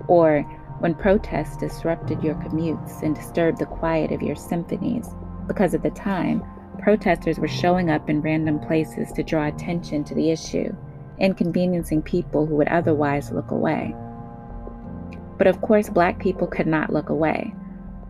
or 0.09 0.43
when 0.81 0.97
protests 0.97 1.57
disrupted 1.57 2.21
your 2.21 2.35
commutes 2.35 3.05
and 3.05 3.15
disturbed 3.15 3.59
the 3.59 3.67
quiet 3.67 4.11
of 4.11 4.23
your 4.23 4.35
symphonies, 4.35 5.09
because 5.47 5.73
at 5.73 5.85
the 5.85 5.91
time, 5.91 6.43
protesters 6.81 7.39
were 7.39 7.47
showing 7.47 7.91
up 7.91 8.11
in 8.11 8.23
random 8.23 8.59
places 8.59 9.13
to 9.13 9.23
draw 9.23 9.47
attention 9.47 10.03
to 10.03 10.17
the 10.17 10.31
issue, 10.33 10.75
inconveniencing 11.21 12.03
people 12.03 12.47
who 12.47 12.57
would 12.57 12.69
otherwise 12.69 13.31
look 13.33 13.51
away. 13.51 13.95
But 15.37 15.47
of 15.47 15.61
course, 15.61 15.89
black 15.89 16.19
people 16.19 16.47
could 16.47 16.67
not 16.67 16.93
look 16.93 17.09
away. 17.09 17.55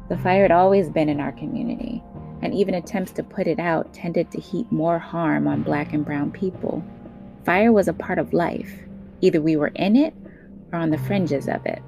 The 0.09 0.19
fire 0.19 0.43
had 0.43 0.53
always 0.53 0.89
been 0.89 1.09
in 1.09 1.21
our 1.21 1.33
community, 1.33 2.03
and 2.41 2.55
even 2.55 2.75
attempts 2.75 3.13
to 3.13 3.23
put 3.23 3.47
it 3.47 3.59
out 3.59 3.93
tended 3.93 4.31
to 4.31 4.41
heap 4.41 4.71
more 4.73 4.99
harm 4.99 5.47
on 5.47 5.63
black 5.63 5.93
and 5.93 6.05
brown 6.05 6.31
people. 6.31 6.83
Fire 7.45 7.73
was 7.73 7.89
a 7.89 7.93
part 7.93 8.19
of 8.19 8.33
life. 8.33 8.73
Either 9.21 9.41
we 9.41 9.57
were 9.57 9.73
in 9.75 9.97
it 9.97 10.15
or 10.73 10.79
on 10.79 10.91
the 10.91 10.99
fringes 10.99 11.49
of 11.49 11.65
it. 11.67 11.83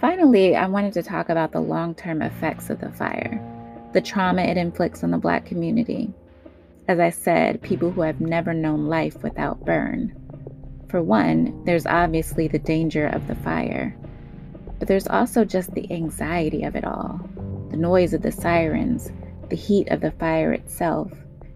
Finally, 0.00 0.56
I 0.56 0.66
wanted 0.66 0.94
to 0.94 1.02
talk 1.02 1.28
about 1.28 1.52
the 1.52 1.60
long 1.60 1.94
term 1.94 2.22
effects 2.22 2.70
of 2.70 2.80
the 2.80 2.90
fire, 2.90 3.38
the 3.92 4.00
trauma 4.00 4.42
it 4.42 4.56
inflicts 4.56 5.04
on 5.04 5.10
the 5.10 5.18
Black 5.18 5.44
community. 5.44 6.10
As 6.90 6.98
I 6.98 7.10
said, 7.10 7.62
people 7.62 7.92
who 7.92 8.00
have 8.00 8.20
never 8.20 8.52
known 8.52 8.88
life 8.88 9.22
without 9.22 9.64
burn. 9.64 10.12
For 10.88 11.00
one, 11.00 11.64
there's 11.64 11.86
obviously 11.86 12.48
the 12.48 12.58
danger 12.58 13.06
of 13.06 13.28
the 13.28 13.36
fire, 13.36 13.96
but 14.80 14.88
there's 14.88 15.06
also 15.06 15.44
just 15.44 15.72
the 15.72 15.88
anxiety 15.92 16.64
of 16.64 16.74
it 16.74 16.84
all 16.84 17.20
the 17.70 17.76
noise 17.76 18.12
of 18.12 18.22
the 18.22 18.32
sirens, 18.32 19.12
the 19.50 19.54
heat 19.54 19.86
of 19.90 20.00
the 20.00 20.10
fire 20.10 20.52
itself, 20.52 21.12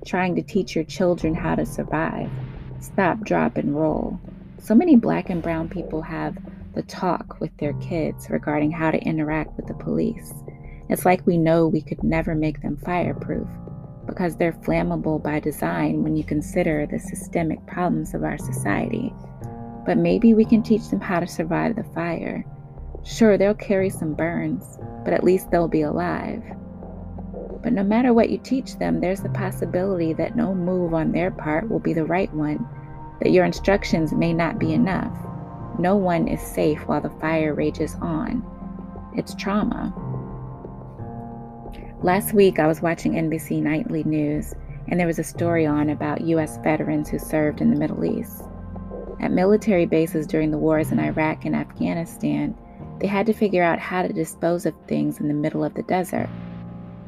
trying 0.06 0.36
to 0.36 0.42
teach 0.42 0.76
your 0.76 0.84
children 0.84 1.34
how 1.34 1.56
to 1.56 1.66
survive, 1.66 2.30
stop, 2.78 3.18
drop, 3.24 3.56
and 3.56 3.74
roll. 3.74 4.20
So 4.58 4.72
many 4.72 4.94
black 4.94 5.30
and 5.30 5.42
brown 5.42 5.68
people 5.68 6.02
have 6.02 6.38
the 6.76 6.82
talk 6.82 7.40
with 7.40 7.50
their 7.56 7.72
kids 7.80 8.30
regarding 8.30 8.70
how 8.70 8.92
to 8.92 9.02
interact 9.02 9.56
with 9.56 9.66
the 9.66 9.74
police. 9.74 10.32
It's 10.88 11.04
like 11.04 11.26
we 11.26 11.38
know 11.38 11.66
we 11.66 11.82
could 11.82 12.04
never 12.04 12.36
make 12.36 12.62
them 12.62 12.76
fireproof 12.76 13.48
because 14.06 14.37
they're 14.37 14.52
flammable 14.52 15.23
by 15.23 15.40
design 15.40 16.02
when 16.02 16.16
you 16.16 16.25
consider 16.25 16.87
the 16.87 16.99
systemic 16.99 17.64
problems 17.66 18.14
of 18.14 18.25
our 18.25 18.38
society. 18.38 19.12
But 19.87 19.99
maybe 19.99 20.34
we 20.34 20.44
can 20.44 20.62
teach 20.62 20.88
them 20.88 21.00
how 21.00 21.20
to 21.20 21.26
survive 21.26 21.76
the 21.76 21.84
fire. 21.84 22.44
Sure, 23.04 23.37
they'll 23.37 23.54
carry 23.54 23.90
some 23.90 24.14
burns, 24.14 24.78
but 25.04 25.12
at 25.12 25.25
least 25.25 25.50
they'll 25.50 25.68
be 25.68 25.82
alive. 25.82 26.42
But 27.62 27.73
no 27.73 27.82
matter 27.82 28.12
what 28.12 28.30
you 28.30 28.38
teach 28.38 28.78
them, 28.78 29.00
there's 29.00 29.20
the 29.20 29.30
possibility 29.30 30.12
that 30.14 30.37
no 30.37 30.54
move 30.54 30.92
on 30.94 31.12
their 31.12 31.30
part 31.30 31.68
will 31.68 31.80
be 31.80 31.94
the 31.94 32.04
right 32.04 32.32
one, 32.34 32.66
that 33.20 33.32
your 33.32 33.44
instructions 33.44 34.12
may 34.12 34.32
not 34.32 34.58
be 34.58 34.73
enough. 34.73 35.16
No 35.78 35.96
one 35.96 36.28
is 36.28 36.40
safe 36.40 36.87
while 36.87 37.00
the 37.00 37.11
fire 37.11 37.54
rages 37.54 37.96
on. 38.00 38.44
It's 39.16 39.34
trauma. 39.34 39.94
Last 42.04 42.34
week, 42.34 42.58
I 42.58 42.66
was 42.66 42.82
watching 42.82 43.14
NBC 43.14 43.62
Nightly 43.62 44.04
News, 44.04 44.52
and 44.88 45.00
there 45.00 45.06
was 45.06 45.18
a 45.18 45.25
story 45.25 45.64
on 45.64 45.88
about 45.88 46.20
U.S. 46.20 46.58
veterans 46.58 47.08
who 47.08 47.18
served 47.18 47.62
in 47.62 47.70
the 47.70 47.78
Middle 47.78 48.04
East. 48.04 48.42
At 49.20 49.32
military 49.32 49.87
bases 49.87 50.26
during 50.26 50.50
the 50.50 50.58
wars 50.58 50.92
in 50.92 50.99
Iraq 50.99 51.46
and 51.46 51.56
Afghanistan, 51.56 52.54
they 53.00 53.06
had 53.06 53.25
to 53.25 53.32
figure 53.32 53.62
out 53.62 53.78
how 53.78 54.02
to 54.02 54.12
dispose 54.12 54.66
of 54.66 54.75
things 54.87 55.18
in 55.18 55.28
the 55.28 55.32
middle 55.32 55.64
of 55.64 55.73
the 55.73 55.82
desert. 55.84 56.28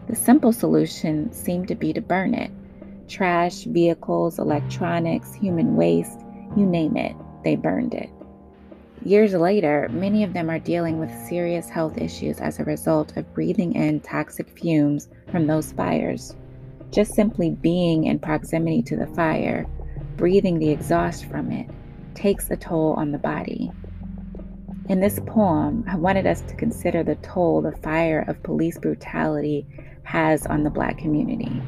The 0.09 0.17
simple 0.17 0.51
solution 0.51 1.31
seemed 1.31 1.69
to 1.69 1.75
be 1.75 1.93
to 1.93 2.01
burn 2.01 2.33
it 2.33 2.51
trash, 3.07 3.65
vehicles, 3.65 4.39
electronics, 4.39 5.35
human 5.35 5.77
waste, 5.77 6.21
you 6.57 6.65
name 6.65 6.97
it, 6.97 7.15
they 7.45 7.55
burned 7.55 7.93
it. 7.93 8.09
Years 9.05 9.35
later, 9.35 9.89
many 9.93 10.25
of 10.25 10.33
them 10.33 10.51
are 10.51 10.59
dealing 10.59 10.99
with 10.99 11.27
serious 11.29 11.69
health 11.69 11.99
issues 11.99 12.41
as 12.41 12.59
a 12.59 12.65
result 12.65 13.17
of 13.17 13.33
breathing 13.35 13.75
in 13.75 14.01
toxic 14.01 14.49
fumes 14.59 15.09
from 15.31 15.47
those 15.47 15.73
fires. 15.73 16.35
Just 16.91 17.15
simply 17.15 17.51
being 17.51 18.05
in 18.05 18.19
proximity 18.19 18.83
to 18.83 18.97
the 18.97 19.07
fire, 19.09 19.67
breathing 20.17 20.59
the 20.59 20.71
exhaust 20.71 21.27
from 21.27 21.53
it, 21.53 21.69
takes 22.15 22.51
a 22.51 22.57
toll 22.57 22.95
on 22.95 23.13
the 23.13 23.19
body. 23.19 23.71
In 24.89 25.01
this 25.01 25.21
poem, 25.27 25.85
I 25.87 25.97
wanted 25.97 26.27
us 26.27 26.41
to 26.43 26.57
consider 26.57 27.03
the 27.03 27.17
toll 27.17 27.61
the 27.61 27.73
fire 27.73 28.25
of 28.27 28.43
police 28.43 28.79
brutality 28.79 29.67
has 30.05 30.47
on 30.47 30.63
the 30.63 30.71
Black 30.71 30.97
community. 30.99 31.63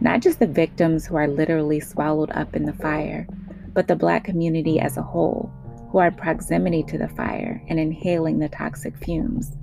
Not 0.00 0.20
just 0.20 0.38
the 0.38 0.46
victims 0.46 1.06
who 1.06 1.16
are 1.16 1.28
literally 1.28 1.80
swallowed 1.80 2.30
up 2.30 2.54
in 2.54 2.64
the 2.64 2.74
fire, 2.74 3.26
but 3.74 3.88
the 3.88 3.96
Black 3.96 4.24
community 4.24 4.78
as 4.78 4.96
a 4.96 5.02
whole 5.02 5.50
who 5.90 5.98
are 5.98 6.10
proximity 6.10 6.82
to 6.84 6.98
the 6.98 7.08
fire 7.08 7.62
and 7.68 7.80
inhaling 7.80 8.38
the 8.38 8.48
toxic 8.48 8.96
fumes. 8.96 9.56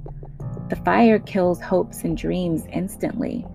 The 0.69 0.75
fire 0.77 1.19
kills 1.19 1.61
hopes 1.61 2.03
and 2.03 2.17
dreams 2.17 2.65
instantly, 2.71 3.45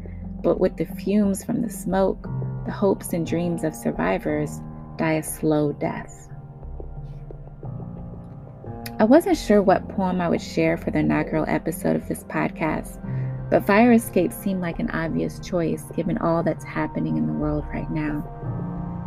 but 0.42 0.60
with 0.60 0.76
the 0.76 0.84
fumes 0.84 1.42
from 1.42 1.62
the 1.62 1.70
smoke, 1.70 2.28
the 2.66 2.72
hopes 2.72 3.12
and 3.12 3.26
dreams 3.26 3.64
of 3.64 3.74
survivors 3.74 4.60
die 4.96 5.14
a 5.14 5.22
slow 5.22 5.72
death. 5.72 6.28
I 9.00 9.04
wasn't 9.04 9.38
sure 9.38 9.62
what 9.62 9.88
poem 9.88 10.20
I 10.20 10.28
would 10.28 10.42
share 10.42 10.76
for 10.76 10.90
the 10.90 10.98
inaugural 10.98 11.46
episode 11.48 11.96
of 11.96 12.06
this 12.06 12.22
podcast, 12.24 12.98
but 13.50 13.66
Fire 13.66 13.92
Escape 13.92 14.32
seemed 14.32 14.60
like 14.60 14.78
an 14.78 14.90
obvious 14.90 15.40
choice 15.40 15.84
given 15.96 16.18
all 16.18 16.42
that's 16.42 16.64
happening 16.64 17.16
in 17.16 17.26
the 17.26 17.32
world 17.32 17.64
right 17.72 17.90
now. 17.90 18.20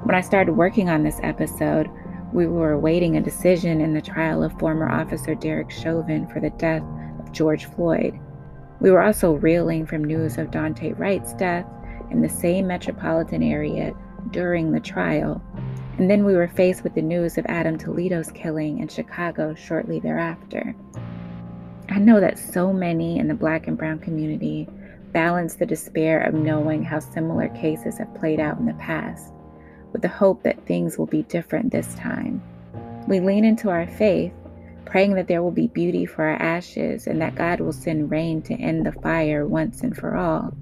When 0.04 0.16
I 0.16 0.22
started 0.22 0.54
working 0.54 0.90
on 0.90 1.04
this 1.04 1.20
episode, 1.24 1.90
we 2.34 2.48
were 2.48 2.72
awaiting 2.72 3.16
a 3.16 3.22
decision 3.22 3.80
in 3.80 3.94
the 3.94 4.02
trial 4.02 4.44
of 4.44 4.58
former 4.60 4.90
officer 4.90 5.36
Derek 5.36 5.70
Chauvin 5.70 6.28
for 6.28 6.40
the 6.40 6.50
death 6.52 6.84
of 7.20 7.32
George 7.32 7.66
Floyd. 7.66 8.20
We 8.80 8.90
were 8.90 9.04
also 9.04 9.34
reeling 9.34 9.86
from 9.86 10.04
news 10.04 10.40
of 10.40 10.50
Daunte 10.50 10.98
Wright's 10.98 11.34
death 11.36 11.66
in 12.10 12.22
the 12.22 12.30
same 12.30 12.68
metropolitan 12.68 13.44
area 13.44 13.94
during 14.32 14.72
the 14.72 14.80
trial. 14.80 15.42
And 16.00 16.10
then 16.10 16.26
we 16.26 16.34
were 16.34 16.48
faced 16.48 16.84
with 16.84 16.96
the 16.96 17.04
news 17.04 17.38
of 17.38 17.46
Adam 17.48 17.78
Toledo's 17.78 18.32
killing 18.32 18.80
in 18.80 18.88
Chicago 18.88 19.54
shortly 19.54 20.00
thereafter. 20.00 20.76
I 21.90 22.00
know 22.00 22.20
that 22.20 22.40
so 22.40 22.74
many 22.74 23.20
in 23.20 23.28
the 23.28 23.36
black 23.36 23.68
and 23.68 23.78
brown 23.78 24.00
community 24.00 24.68
balance 25.12 25.56
the 25.56 25.68
despair 25.68 26.22
of 26.22 26.34
knowing 26.34 26.84
how 26.84 26.98
similar 26.98 27.50
cases 27.50 28.00
have 28.00 28.16
played 28.16 28.40
out 28.40 28.58
in 28.58 28.66
the 28.66 28.74
past 28.74 29.32
with 29.94 30.02
the 30.02 30.10
hope 30.10 30.44
that 30.44 30.66
things 30.66 30.98
will 30.98 31.06
be 31.06 31.24
different 31.24 31.72
this 31.72 31.96
time. 31.96 32.42
We 33.08 33.20
lean 33.20 33.46
into 33.46 33.70
our 33.70 33.88
faith, 33.88 34.34
praying 34.86 35.14
that 35.14 35.28
there 35.28 35.42
will 35.42 35.52
be 35.52 35.68
beauty 35.68 36.06
for 36.06 36.26
our 36.26 36.42
ashes 36.42 37.08
and 37.08 37.22
that 37.22 37.36
God 37.36 37.62
will 37.62 37.72
send 37.72 38.12
rain 38.12 38.42
to 38.44 38.54
end 38.56 38.86
the 38.86 38.92
fire 38.92 39.46
once 39.48 39.82
and 39.82 39.96
for 39.96 40.18
all. 40.18 40.54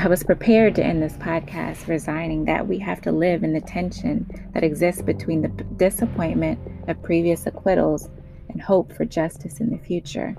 I 0.00 0.08
was 0.08 0.24
prepared 0.24 0.74
to 0.76 0.84
end 0.84 1.02
this 1.02 1.16
podcast 1.18 1.86
resigning 1.86 2.46
that 2.46 2.66
we 2.66 2.78
have 2.78 3.02
to 3.02 3.12
live 3.12 3.44
in 3.44 3.52
the 3.52 3.60
tension 3.60 4.26
that 4.54 4.64
exists 4.64 5.02
between 5.02 5.42
the 5.42 5.48
disappointment 5.48 6.58
of 6.88 7.02
previous 7.02 7.46
acquittals 7.46 8.08
and 8.48 8.60
hope 8.60 8.92
for 8.92 9.04
justice 9.04 9.60
in 9.60 9.70
the 9.70 9.78
future. 9.78 10.34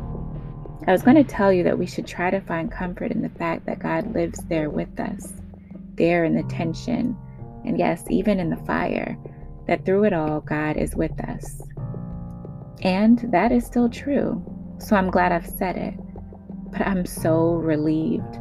I 0.88 0.92
was 0.92 1.04
going 1.04 1.16
to 1.16 1.24
tell 1.24 1.54
you 1.54 1.64
that 1.64 1.78
we 1.78 1.86
should 1.86 2.08
try 2.08 2.30
to 2.30 2.42
find 2.42 2.72
comfort 2.72 3.12
in 3.12 3.22
the 3.22 3.30
fact 3.30 3.66
that 3.68 3.80
God 3.80 4.14
lives 4.14 4.40
there 4.50 4.70
with 4.70 5.00
us, 5.00 5.32
there 5.96 6.26
in 6.26 6.36
the 6.36 6.44
tension, 6.44 7.16
and 7.66 7.78
yes, 7.78 8.04
even 8.10 8.40
in 8.40 8.50
the 8.50 8.58
fire, 8.58 9.18
that 9.68 9.86
through 9.86 10.06
it 10.06 10.14
all, 10.14 10.42
God 10.42 10.78
is 10.78 10.96
with 10.96 11.18
us. 11.22 11.62
And 12.82 13.20
that 13.32 13.52
is 13.52 13.66
still 13.66 13.90
true. 13.90 14.44
So 14.80 14.96
I'm 14.96 15.10
glad 15.10 15.32
I've 15.32 15.48
said 15.48 15.78
it. 15.78 15.94
But 16.72 16.82
I'm 16.82 17.06
so 17.06 17.54
relieved, 17.54 18.40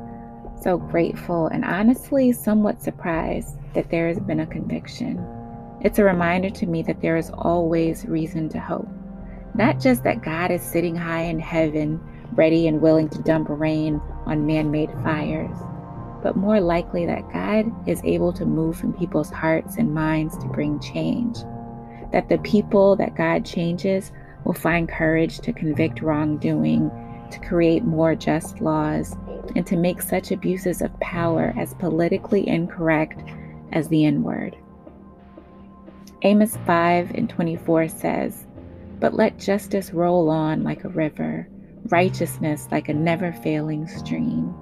so 0.60 0.78
grateful, 0.78 1.46
and 1.48 1.64
honestly 1.64 2.32
somewhat 2.32 2.82
surprised 2.82 3.56
that 3.74 3.90
there 3.90 4.08
has 4.08 4.18
been 4.20 4.40
a 4.40 4.46
conviction. 4.46 5.24
It's 5.82 5.98
a 5.98 6.04
reminder 6.04 6.50
to 6.50 6.66
me 6.66 6.82
that 6.84 7.00
there 7.00 7.16
is 7.16 7.30
always 7.30 8.06
reason 8.06 8.48
to 8.50 8.60
hope. 8.60 8.88
Not 9.54 9.80
just 9.80 10.02
that 10.04 10.22
God 10.22 10.50
is 10.50 10.62
sitting 10.62 10.96
high 10.96 11.22
in 11.22 11.38
heaven, 11.38 12.00
ready 12.32 12.66
and 12.66 12.80
willing 12.80 13.08
to 13.10 13.22
dump 13.22 13.48
rain 13.50 14.00
on 14.24 14.46
man 14.46 14.70
made 14.70 14.90
fires, 15.02 15.56
but 16.22 16.36
more 16.36 16.60
likely 16.60 17.04
that 17.06 17.32
God 17.32 17.70
is 17.88 18.00
able 18.04 18.32
to 18.34 18.46
move 18.46 18.82
in 18.82 18.92
people's 18.92 19.30
hearts 19.30 19.76
and 19.76 19.92
minds 19.92 20.38
to 20.38 20.46
bring 20.46 20.78
change. 20.80 21.38
That 22.12 22.28
the 22.28 22.38
people 22.38 22.96
that 22.96 23.16
God 23.16 23.44
changes 23.44 24.12
will 24.44 24.52
find 24.54 24.88
courage 24.88 25.38
to 25.40 25.52
convict 25.52 26.00
wrongdoing, 26.00 26.90
to 27.30 27.40
create 27.40 27.84
more 27.84 28.14
just 28.14 28.60
laws, 28.60 29.16
and 29.56 29.66
to 29.66 29.76
make 29.76 30.00
such 30.00 30.30
abuses 30.30 30.82
of 30.82 30.98
power 31.00 31.52
as 31.58 31.74
politically 31.74 32.46
incorrect 32.48 33.22
as 33.72 33.88
the 33.88 34.04
N 34.04 34.22
word. 34.22 34.56
Amos 36.22 36.56
5 36.66 37.12
and 37.12 37.28
24 37.28 37.88
says, 37.88 38.46
But 39.00 39.14
let 39.14 39.38
justice 39.38 39.92
roll 39.92 40.30
on 40.30 40.62
like 40.62 40.84
a 40.84 40.88
river, 40.88 41.48
righteousness 41.86 42.68
like 42.70 42.88
a 42.88 42.94
never 42.94 43.32
failing 43.32 43.88
stream. 43.88 44.54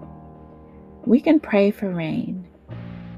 We 1.06 1.20
can 1.20 1.40
pray 1.40 1.70
for 1.70 1.88
rain, 1.90 2.46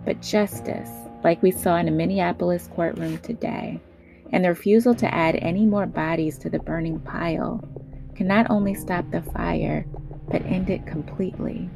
but 0.04 0.22
justice, 0.22 0.90
like 1.24 1.42
we 1.42 1.50
saw 1.50 1.76
in 1.76 1.88
a 1.88 1.92
Minneapolis 1.92 2.68
courtroom 2.74 3.18
today, 3.18 3.80
and 4.32 4.44
the 4.44 4.50
refusal 4.50 4.94
to 4.94 5.14
add 5.14 5.36
any 5.36 5.66
more 5.66 5.86
bodies 5.86 6.38
to 6.38 6.50
the 6.50 6.58
burning 6.58 7.00
pile, 7.00 7.62
can 8.14 8.26
not 8.26 8.50
only 8.50 8.74
stop 8.74 9.10
the 9.10 9.22
fire, 9.22 9.84
but 10.30 10.46
end 10.46 10.70
it 10.70 10.86
completely. 10.86 11.68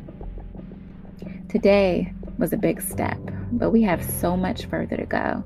Today 1.48 2.12
was 2.38 2.52
a 2.52 2.56
big 2.56 2.80
step, 2.80 3.18
but 3.52 3.70
we 3.70 3.82
have 3.82 4.02
so 4.02 4.36
much 4.36 4.66
further 4.66 4.96
to 4.96 5.06
go. 5.06 5.44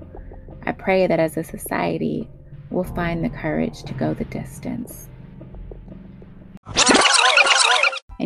I 0.65 0.73
pray 0.73 1.07
that 1.07 1.21
as 1.21 1.37
a 1.37 1.45
society, 1.45 2.29
we'll 2.71 2.85
find 2.85 3.25
the 3.25 3.31
courage 3.31 3.83
to 3.85 3.95
go 3.95 4.15
the 4.15 4.25
distance. 4.25 5.10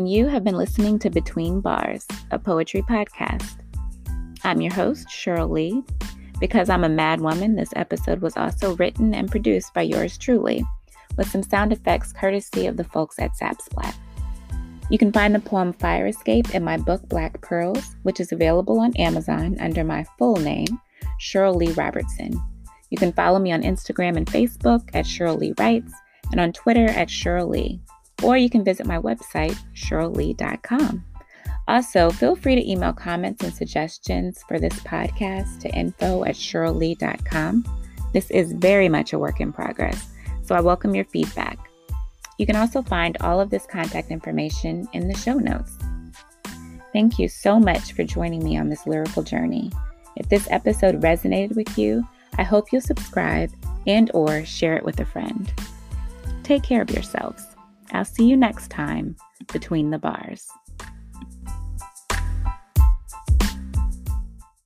And 0.05 0.13
you 0.13 0.27
have 0.27 0.45
been 0.45 0.59
listening 0.59 0.99
to 0.99 1.09
Between 1.09 1.63
Bars, 1.63 2.07
a 2.31 2.39
poetry 2.39 2.83
podcast. 2.83 3.61
I'm 4.43 4.61
your 4.61 4.75
host, 4.75 5.09
Cheryl 5.09 5.49
Lee. 5.49 5.83
Because 6.39 6.69
I'm 6.69 6.85
a 6.85 6.91
mad 6.91 7.23
woman, 7.23 7.57
this 7.57 7.73
episode 7.75 8.21
was 8.21 8.37
also 8.37 8.77
written 8.77 9.15
and 9.15 9.31
produced 9.31 9.73
by 9.73 9.81
yours 9.81 10.19
truly, 10.19 10.63
with 11.17 11.31
some 11.31 11.43
sound 11.43 11.73
effects 11.73 12.13
courtesy 12.13 12.67
of 12.67 12.77
the 12.77 12.85
folks 12.85 13.19
at 13.19 13.31
Zapsplat. 13.33 13.95
You 14.91 14.99
can 14.99 15.11
find 15.11 15.35
the 15.35 15.41
poem 15.41 15.73
Fire 15.73 16.07
Escape 16.07 16.55
in 16.55 16.63
my 16.63 16.77
book 16.77 17.09
Black 17.09 17.41
Pearls, 17.41 17.97
which 18.03 18.21
is 18.21 18.31
available 18.31 18.81
on 18.81 18.95
Amazon 18.99 19.57
under 19.59 19.85
my 19.85 20.05
full 20.19 20.37
name, 20.37 20.79
Cheryl 21.19 21.57
Lee 21.57 21.73
Robertson. 21.73 22.39
You 22.91 22.99
can 22.99 23.15
follow 23.15 23.39
me 23.39 23.53
on 23.53 23.63
Instagram 23.63 24.19
and 24.19 24.27
Facebook 24.27 24.87
at 24.93 25.07
Cheryl 25.07 25.39
Lee 25.39 25.55
Writes 25.59 25.95
and 26.31 26.43
on 26.43 26.53
Twitter 26.53 26.91
at 26.91 27.09
Cheryl 27.09 27.49
Lee. 27.49 27.81
Or 28.23 28.37
you 28.37 28.49
can 28.49 28.65
visit 28.65 28.87
my 28.87 28.99
website, 28.99 29.59
CherylLee.com. 29.75 31.05
Also, 31.67 32.11
feel 32.11 32.37
free 32.37 32.55
to 32.55 32.71
email 32.71 32.93
comments 32.93 33.43
and 33.43 33.53
suggestions 33.53 34.45
for 34.47 34.59
this 34.59 34.75
podcast 34.81 35.61
to 35.61 35.71
info 35.71 36.25
at 36.25 36.35
CherylLee.com. 36.35 37.65
This 38.13 38.31
is 38.31 38.53
very 38.53 38.89
much 38.89 39.13
a 39.13 39.19
work 39.19 39.41
in 39.41 39.53
progress, 39.53 40.11
so 40.43 40.55
I 40.55 40.61
welcome 40.61 40.95
your 40.95 41.07
feedback. 41.07 41.59
You 42.39 42.47
can 42.47 42.57
also 42.57 42.83
find 42.83 43.17
all 43.21 43.41
of 43.41 43.51
this 43.51 43.67
contact 43.67 44.11
information 44.11 44.87
in 44.93 45.09
the 45.09 45.17
show 45.17 45.35
notes. 45.35 45.77
Thank 46.93 47.19
you 47.19 47.29
so 47.29 47.59
much 47.59 47.93
for 47.93 48.05
joining 48.05 48.45
me 48.45 48.57
on 48.57 48.69
this 48.69 48.87
lyrical 48.87 49.23
journey. 49.23 49.71
If 50.17 50.29
this 50.29 50.47
episode 50.51 51.01
resonated 51.01 51.57
with 51.57 51.77
you, 51.77 52.07
I 52.39 52.43
hope 52.43 52.73
you'll 52.73 52.83
subscribe 52.83 53.51
and 53.87 54.11
or 54.15 54.45
share 54.45 54.77
it 54.77 54.85
with 54.85 55.01
a 55.01 55.05
friend. 55.05 55.53
Take 56.43 56.63
care 56.63 56.83
of 56.83 56.91
yourselves. 56.91 57.54
I'll 57.95 58.05
see 58.05 58.27
you 58.27 58.37
next 58.37 58.71
time 58.71 59.17
between 59.53 59.91
the 59.91 59.99
bars. 59.99 60.49